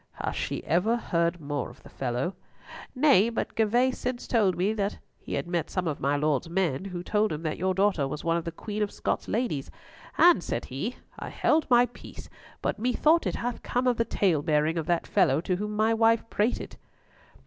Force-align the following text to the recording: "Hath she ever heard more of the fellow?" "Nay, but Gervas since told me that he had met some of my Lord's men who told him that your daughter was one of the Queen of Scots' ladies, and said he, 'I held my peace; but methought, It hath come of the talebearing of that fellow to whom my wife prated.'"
"Hath 0.13 0.35
she 0.35 0.63
ever 0.63 0.97
heard 0.97 1.39
more 1.39 1.69
of 1.69 1.83
the 1.83 1.89
fellow?" 1.89 2.33
"Nay, 2.95 3.29
but 3.29 3.55
Gervas 3.55 3.99
since 3.99 4.25
told 4.25 4.57
me 4.57 4.73
that 4.73 4.97
he 5.19 5.35
had 5.35 5.45
met 5.45 5.69
some 5.69 5.87
of 5.87 5.99
my 5.99 6.15
Lord's 6.15 6.49
men 6.49 6.85
who 6.85 7.03
told 7.03 7.31
him 7.31 7.43
that 7.43 7.59
your 7.59 7.75
daughter 7.75 8.07
was 8.07 8.23
one 8.23 8.35
of 8.35 8.43
the 8.43 8.51
Queen 8.51 8.81
of 8.81 8.91
Scots' 8.91 9.27
ladies, 9.27 9.69
and 10.17 10.41
said 10.43 10.65
he, 10.65 10.95
'I 11.19 11.29
held 11.29 11.69
my 11.69 11.85
peace; 11.85 12.31
but 12.63 12.79
methought, 12.79 13.27
It 13.27 13.35
hath 13.35 13.61
come 13.61 13.85
of 13.85 13.97
the 13.97 14.03
talebearing 14.05 14.79
of 14.79 14.87
that 14.87 15.05
fellow 15.05 15.39
to 15.41 15.57
whom 15.57 15.75
my 15.75 15.93
wife 15.93 16.27
prated.'" 16.31 16.77